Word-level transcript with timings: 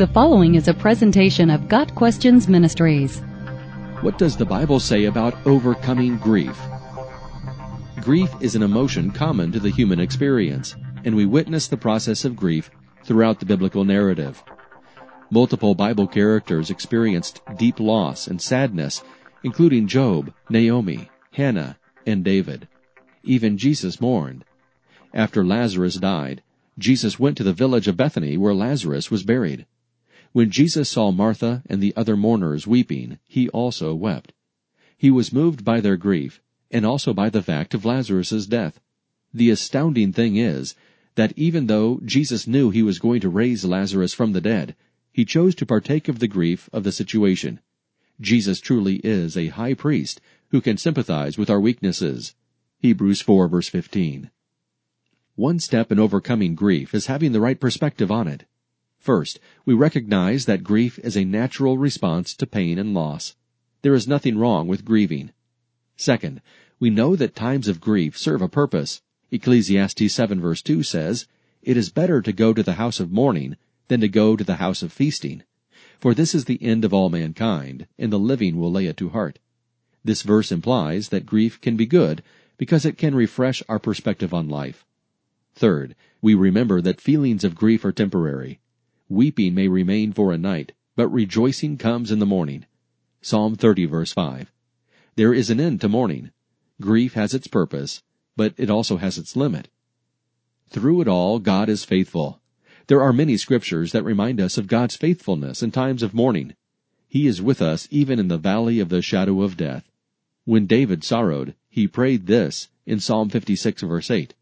The 0.00 0.06
following 0.06 0.54
is 0.54 0.66
a 0.66 0.72
presentation 0.72 1.50
of 1.50 1.68
Got 1.68 1.94
Questions 1.94 2.48
Ministries. 2.48 3.18
What 4.00 4.16
does 4.16 4.34
the 4.34 4.46
Bible 4.46 4.80
say 4.80 5.04
about 5.04 5.36
overcoming 5.46 6.16
grief? 6.16 6.58
Grief 8.00 8.30
is 8.40 8.54
an 8.54 8.62
emotion 8.62 9.10
common 9.10 9.52
to 9.52 9.60
the 9.60 9.68
human 9.68 10.00
experience, 10.00 10.74
and 11.04 11.14
we 11.14 11.26
witness 11.26 11.68
the 11.68 11.76
process 11.76 12.24
of 12.24 12.34
grief 12.34 12.70
throughout 13.04 13.40
the 13.40 13.44
biblical 13.44 13.84
narrative. 13.84 14.42
Multiple 15.28 15.74
Bible 15.74 16.06
characters 16.06 16.70
experienced 16.70 17.42
deep 17.58 17.78
loss 17.78 18.26
and 18.26 18.40
sadness, 18.40 19.04
including 19.42 19.86
Job, 19.86 20.32
Naomi, 20.48 21.10
Hannah, 21.32 21.76
and 22.06 22.24
David. 22.24 22.66
Even 23.22 23.58
Jesus 23.58 24.00
mourned. 24.00 24.46
After 25.12 25.44
Lazarus 25.44 25.96
died, 25.96 26.42
Jesus 26.78 27.18
went 27.18 27.36
to 27.36 27.44
the 27.44 27.52
village 27.52 27.86
of 27.86 27.98
Bethany 27.98 28.38
where 28.38 28.54
Lazarus 28.54 29.10
was 29.10 29.24
buried. 29.24 29.66
When 30.32 30.50
Jesus 30.50 30.88
saw 30.88 31.10
Martha 31.10 31.62
and 31.66 31.82
the 31.82 31.92
other 31.96 32.16
mourners 32.16 32.66
weeping, 32.66 33.18
he 33.26 33.48
also 33.48 33.94
wept. 33.94 34.32
He 34.96 35.10
was 35.10 35.32
moved 35.32 35.64
by 35.64 35.80
their 35.80 35.96
grief, 35.96 36.40
and 36.70 36.86
also 36.86 37.12
by 37.12 37.30
the 37.30 37.42
fact 37.42 37.74
of 37.74 37.84
Lazarus's 37.84 38.46
death. 38.46 38.80
The 39.34 39.50
astounding 39.50 40.12
thing 40.12 40.36
is 40.36 40.76
that 41.16 41.32
even 41.36 41.66
though 41.66 42.00
Jesus 42.04 42.46
knew 42.46 42.70
he 42.70 42.82
was 42.82 43.00
going 43.00 43.20
to 43.22 43.28
raise 43.28 43.64
Lazarus 43.64 44.14
from 44.14 44.32
the 44.32 44.40
dead, 44.40 44.76
he 45.12 45.24
chose 45.24 45.56
to 45.56 45.66
partake 45.66 46.06
of 46.06 46.20
the 46.20 46.28
grief 46.28 46.70
of 46.72 46.84
the 46.84 46.92
situation. 46.92 47.58
Jesus 48.20 48.60
truly 48.60 48.96
is 49.02 49.36
a 49.36 49.48
high 49.48 49.74
priest 49.74 50.20
who 50.50 50.60
can 50.60 50.76
sympathize 50.76 51.38
with 51.38 51.50
our 51.50 51.60
weaknesses. 51.60 52.36
Hebrews 52.78 53.20
4 53.20 53.48
verse 53.48 53.68
15. 53.68 54.30
One 55.34 55.58
step 55.58 55.90
in 55.90 55.98
overcoming 55.98 56.54
grief 56.54 56.94
is 56.94 57.06
having 57.06 57.32
the 57.32 57.40
right 57.40 57.58
perspective 57.58 58.12
on 58.12 58.28
it. 58.28 58.44
First, 59.00 59.40
we 59.64 59.72
recognize 59.72 60.44
that 60.44 60.62
grief 60.62 60.98
is 60.98 61.16
a 61.16 61.24
natural 61.24 61.78
response 61.78 62.34
to 62.34 62.46
pain 62.46 62.78
and 62.78 62.92
loss. 62.92 63.34
There 63.80 63.94
is 63.94 64.06
nothing 64.06 64.36
wrong 64.36 64.68
with 64.68 64.84
grieving. 64.84 65.30
Second, 65.96 66.42
we 66.78 66.90
know 66.90 67.16
that 67.16 67.34
times 67.34 67.66
of 67.66 67.80
grief 67.80 68.18
serve 68.18 68.42
a 68.42 68.48
purpose. 68.48 69.00
Ecclesiastes 69.30 70.12
7 70.12 70.38
verse 70.38 70.60
2 70.60 70.82
says, 70.82 71.26
It 71.62 71.78
is 71.78 71.88
better 71.88 72.20
to 72.20 72.30
go 72.30 72.52
to 72.52 72.62
the 72.62 72.74
house 72.74 73.00
of 73.00 73.10
mourning 73.10 73.56
than 73.88 74.00
to 74.00 74.08
go 74.08 74.36
to 74.36 74.44
the 74.44 74.56
house 74.56 74.82
of 74.82 74.92
feasting. 74.92 75.44
For 75.98 76.12
this 76.12 76.34
is 76.34 76.44
the 76.44 76.62
end 76.62 76.84
of 76.84 76.92
all 76.92 77.08
mankind, 77.08 77.86
and 77.98 78.12
the 78.12 78.18
living 78.18 78.58
will 78.58 78.70
lay 78.70 78.84
it 78.84 78.98
to 78.98 79.08
heart. 79.08 79.38
This 80.04 80.20
verse 80.20 80.52
implies 80.52 81.08
that 81.08 81.24
grief 81.24 81.58
can 81.62 81.74
be 81.74 81.86
good 81.86 82.22
because 82.58 82.84
it 82.84 82.98
can 82.98 83.14
refresh 83.14 83.62
our 83.66 83.78
perspective 83.78 84.34
on 84.34 84.50
life. 84.50 84.84
Third, 85.54 85.96
we 86.20 86.34
remember 86.34 86.82
that 86.82 87.00
feelings 87.00 87.44
of 87.44 87.54
grief 87.54 87.82
are 87.86 87.92
temporary. 87.92 88.60
Weeping 89.10 89.56
may 89.56 89.66
remain 89.66 90.12
for 90.12 90.32
a 90.32 90.38
night, 90.38 90.70
but 90.94 91.08
rejoicing 91.08 91.76
comes 91.78 92.12
in 92.12 92.20
the 92.20 92.26
morning. 92.26 92.64
Psalm 93.20 93.56
30 93.56 93.86
verse 93.86 94.12
5. 94.12 94.52
There 95.16 95.34
is 95.34 95.50
an 95.50 95.58
end 95.58 95.80
to 95.80 95.88
mourning. 95.88 96.30
Grief 96.80 97.14
has 97.14 97.34
its 97.34 97.48
purpose, 97.48 98.04
but 98.36 98.54
it 98.56 98.70
also 98.70 98.98
has 98.98 99.18
its 99.18 99.34
limit. 99.34 99.66
Through 100.68 101.00
it 101.00 101.08
all, 101.08 101.40
God 101.40 101.68
is 101.68 101.84
faithful. 101.84 102.40
There 102.86 103.02
are 103.02 103.12
many 103.12 103.36
scriptures 103.36 103.90
that 103.90 104.04
remind 104.04 104.40
us 104.40 104.56
of 104.56 104.68
God's 104.68 104.94
faithfulness 104.94 105.60
in 105.60 105.72
times 105.72 106.04
of 106.04 106.14
mourning. 106.14 106.54
He 107.08 107.26
is 107.26 107.42
with 107.42 107.60
us 107.60 107.88
even 107.90 108.20
in 108.20 108.28
the 108.28 108.38
valley 108.38 108.78
of 108.78 108.90
the 108.90 109.02
shadow 109.02 109.42
of 109.42 109.56
death. 109.56 109.90
When 110.44 110.66
David 110.66 111.02
sorrowed, 111.02 111.56
he 111.68 111.88
prayed 111.88 112.28
this 112.28 112.68
in 112.86 113.00
Psalm 113.00 113.28
56 113.28 113.82
verse 113.82 114.08
8. 114.08 114.34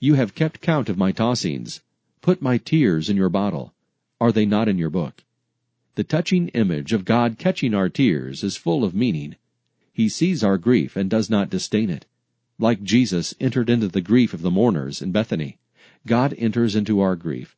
You 0.00 0.16
have 0.16 0.34
kept 0.34 0.60
count 0.60 0.90
of 0.90 0.98
my 0.98 1.12
tossings. 1.12 1.80
Put 2.20 2.42
my 2.42 2.58
tears 2.58 3.08
in 3.08 3.16
your 3.16 3.30
bottle. 3.30 3.72
Are 4.22 4.30
they 4.30 4.46
not 4.46 4.68
in 4.68 4.78
your 4.78 4.88
book? 4.88 5.24
The 5.96 6.04
touching 6.04 6.46
image 6.50 6.92
of 6.92 7.04
God 7.04 7.38
catching 7.40 7.74
our 7.74 7.88
tears 7.88 8.44
is 8.44 8.56
full 8.56 8.84
of 8.84 8.94
meaning. 8.94 9.34
He 9.92 10.08
sees 10.08 10.44
our 10.44 10.58
grief 10.58 10.94
and 10.94 11.10
does 11.10 11.28
not 11.28 11.50
disdain 11.50 11.90
it. 11.90 12.06
Like 12.56 12.84
Jesus 12.84 13.34
entered 13.40 13.68
into 13.68 13.88
the 13.88 14.00
grief 14.00 14.32
of 14.32 14.42
the 14.42 14.50
mourners 14.52 15.02
in 15.02 15.10
Bethany, 15.10 15.58
God 16.06 16.36
enters 16.38 16.76
into 16.76 17.00
our 17.00 17.16
grief. 17.16 17.56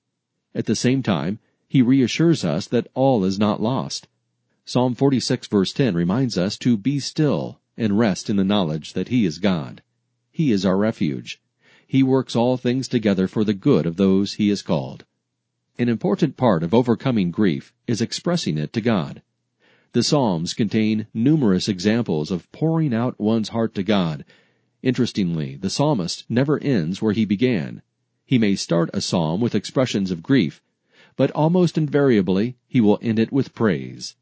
At 0.55 0.65
the 0.65 0.75
same 0.75 1.03
time, 1.03 1.39
He 1.69 1.83
reassures 1.83 2.47
us 2.47 2.67
that 2.69 2.89
all 2.95 3.27
is 3.27 3.39
not 3.39 3.61
lost. 3.61 4.09
Psalm 4.65 4.95
46 4.95 5.47
verse 5.49 5.71
10 5.75 5.95
reminds 5.95 6.39
us 6.39 6.57
to 6.57 6.79
be 6.79 6.99
still 6.99 7.61
and 7.77 7.99
rest 7.99 8.31
in 8.31 8.37
the 8.37 8.43
knowledge 8.43 8.95
that 8.95 9.09
He 9.09 9.27
is 9.27 9.37
God. 9.37 9.83
He 10.31 10.51
is 10.51 10.65
our 10.65 10.79
refuge. 10.79 11.43
He 11.87 12.03
works 12.03 12.35
all 12.35 12.57
things 12.57 12.89
together 12.89 13.29
for 13.29 13.45
the 13.45 13.53
good 13.53 13.85
of 13.85 13.97
those 13.97 14.33
He 14.41 14.49
has 14.49 14.63
called. 14.63 15.05
An 15.77 15.89
important 15.89 16.37
part 16.37 16.62
of 16.62 16.73
overcoming 16.73 17.33
grief 17.33 17.73
is 17.89 18.01
expressing 18.01 18.59
it 18.59 18.73
to 18.75 18.81
God. 18.81 19.23
The 19.93 20.05
Psalms 20.05 20.55
contain 20.55 21.09
numerous 21.12 21.69
examples 21.69 22.31
of 22.31 22.51
pouring 22.53 22.95
out 22.95 23.19
one's 23.19 23.49
heart 23.49 23.75
to 23.75 23.83
God. 23.83 24.25
Interestingly, 24.85 25.57
the 25.57 25.71
psalmist 25.71 26.27
never 26.29 26.62
ends 26.62 27.03
where 27.03 27.12
he 27.12 27.25
began. 27.25 27.83
He 28.25 28.39
may 28.39 28.55
start 28.55 28.89
a 28.95 29.01
psalm 29.01 29.41
with 29.41 29.57
expressions 29.57 30.12
of 30.12 30.23
grief, 30.23 30.62
but 31.17 31.33
almost 31.33 31.77
invariably 31.77 32.56
he 32.69 32.81
will 32.81 33.01
end 33.03 33.19
it 33.19 33.33
with 33.33 33.55
praise. 33.55 34.15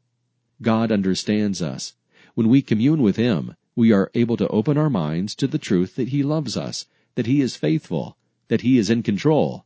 God 0.59 0.91
understands 0.91 1.61
us. 1.61 1.93
When 2.33 2.49
we 2.49 2.63
commune 2.63 3.03
with 3.03 3.17
Him, 3.17 3.55
we 3.75 3.91
are 3.91 4.09
able 4.15 4.37
to 4.37 4.47
open 4.47 4.75
our 4.75 4.89
minds 4.89 5.35
to 5.35 5.45
the 5.45 5.59
truth 5.59 5.97
that 5.97 6.07
He 6.07 6.23
loves 6.23 6.57
us, 6.57 6.87
that 7.13 7.27
He 7.27 7.41
is 7.41 7.55
faithful, 7.55 8.17
that 8.47 8.61
He 8.61 8.79
is 8.79 8.89
in 8.89 9.03
control, 9.03 9.65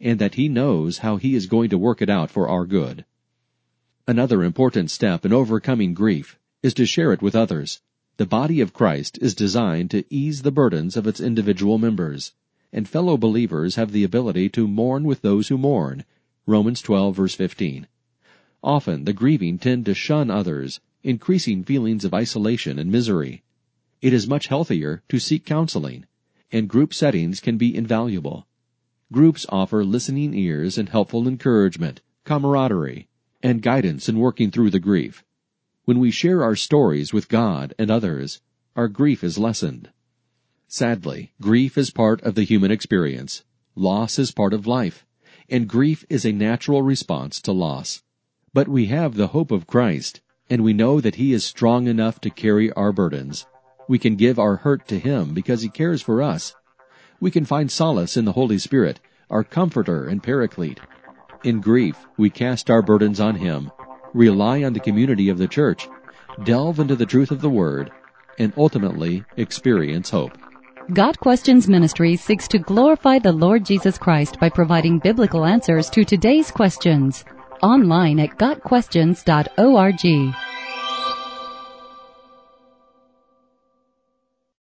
and 0.00 0.18
that 0.18 0.34
He 0.34 0.48
knows 0.48 0.98
how 0.98 1.16
He 1.16 1.34
is 1.34 1.46
going 1.46 1.70
to 1.70 1.78
work 1.78 2.02
it 2.02 2.10
out 2.10 2.30
for 2.30 2.48
our 2.48 2.66
good. 2.66 3.04
Another 4.06 4.44
important 4.44 4.90
step 4.90 5.24
in 5.24 5.32
overcoming 5.32 5.94
grief 5.94 6.38
is 6.62 6.74
to 6.74 6.86
share 6.86 7.12
it 7.12 7.22
with 7.22 7.34
others. 7.34 7.80
The 8.18 8.26
body 8.26 8.60
of 8.60 8.72
Christ 8.72 9.18
is 9.20 9.34
designed 9.34 9.90
to 9.90 10.04
ease 10.08 10.42
the 10.42 10.50
burdens 10.50 10.96
of 10.96 11.06
its 11.06 11.20
individual 11.20 11.76
members, 11.76 12.32
and 12.72 12.88
fellow 12.88 13.16
believers 13.16 13.74
have 13.74 13.92
the 13.92 14.04
ability 14.04 14.48
to 14.50 14.66
mourn 14.66 15.04
with 15.04 15.22
those 15.22 15.48
who 15.48 15.58
mourn. 15.58 16.04
Romans 16.46 16.80
12 16.82 17.16
verse 17.16 17.34
15. 17.34 17.86
Often 18.62 19.04
the 19.04 19.12
grieving 19.12 19.58
tend 19.58 19.84
to 19.86 19.94
shun 19.94 20.30
others, 20.30 20.80
increasing 21.02 21.62
feelings 21.62 22.04
of 22.04 22.14
isolation 22.14 22.78
and 22.78 22.90
misery. 22.90 23.42
It 24.00 24.12
is 24.12 24.28
much 24.28 24.48
healthier 24.48 25.02
to 25.08 25.18
seek 25.18 25.44
counseling, 25.44 26.06
and 26.50 26.68
group 26.68 26.94
settings 26.94 27.40
can 27.40 27.58
be 27.58 27.76
invaluable. 27.76 28.46
Groups 29.12 29.46
offer 29.50 29.84
listening 29.84 30.34
ears 30.34 30.76
and 30.76 30.88
helpful 30.88 31.28
encouragement, 31.28 32.00
camaraderie, 32.24 33.06
and 33.40 33.62
guidance 33.62 34.08
in 34.08 34.18
working 34.18 34.50
through 34.50 34.70
the 34.70 34.80
grief. 34.80 35.24
When 35.84 36.00
we 36.00 36.10
share 36.10 36.42
our 36.42 36.56
stories 36.56 37.12
with 37.12 37.28
God 37.28 37.72
and 37.78 37.88
others, 37.88 38.40
our 38.74 38.88
grief 38.88 39.22
is 39.22 39.38
lessened. 39.38 39.90
Sadly, 40.66 41.32
grief 41.40 41.78
is 41.78 41.92
part 41.92 42.20
of 42.22 42.34
the 42.34 42.42
human 42.42 42.72
experience. 42.72 43.44
Loss 43.76 44.18
is 44.18 44.32
part 44.32 44.52
of 44.52 44.66
life, 44.66 45.06
and 45.48 45.68
grief 45.68 46.04
is 46.08 46.24
a 46.24 46.32
natural 46.32 46.82
response 46.82 47.40
to 47.42 47.52
loss. 47.52 48.02
But 48.52 48.66
we 48.66 48.86
have 48.86 49.14
the 49.14 49.28
hope 49.28 49.52
of 49.52 49.68
Christ, 49.68 50.20
and 50.50 50.64
we 50.64 50.72
know 50.72 51.00
that 51.00 51.14
He 51.14 51.32
is 51.32 51.44
strong 51.44 51.86
enough 51.86 52.20
to 52.22 52.30
carry 52.30 52.72
our 52.72 52.92
burdens. 52.92 53.46
We 53.86 54.00
can 54.00 54.16
give 54.16 54.40
our 54.40 54.56
hurt 54.56 54.88
to 54.88 54.98
Him 54.98 55.32
because 55.32 55.62
He 55.62 55.68
cares 55.68 56.02
for 56.02 56.20
us 56.20 56.56
we 57.20 57.30
can 57.30 57.44
find 57.44 57.70
solace 57.70 58.16
in 58.16 58.24
the 58.24 58.32
Holy 58.32 58.58
Spirit, 58.58 59.00
our 59.30 59.44
comforter 59.44 60.06
and 60.06 60.22
paraclete. 60.22 60.80
In 61.44 61.60
grief, 61.60 61.96
we 62.16 62.30
cast 62.30 62.70
our 62.70 62.82
burdens 62.82 63.20
on 63.20 63.36
Him, 63.36 63.70
rely 64.14 64.62
on 64.64 64.72
the 64.72 64.80
community 64.80 65.28
of 65.28 65.38
the 65.38 65.48
church, 65.48 65.88
delve 66.44 66.80
into 66.80 66.96
the 66.96 67.06
truth 67.06 67.30
of 67.30 67.40
the 67.40 67.50
Word, 67.50 67.90
and 68.38 68.52
ultimately 68.56 69.24
experience 69.36 70.10
hope. 70.10 70.36
Got 70.92 71.18
Questions 71.18 71.68
Ministry 71.68 72.14
seeks 72.16 72.46
to 72.48 72.58
glorify 72.58 73.18
the 73.18 73.32
Lord 73.32 73.64
Jesus 73.64 73.98
Christ 73.98 74.38
by 74.38 74.48
providing 74.48 75.00
biblical 75.00 75.44
answers 75.44 75.90
to 75.90 76.04
today's 76.04 76.50
questions. 76.50 77.24
Online 77.62 78.20
at 78.20 78.38
GotQuestions.org. 78.38 80.36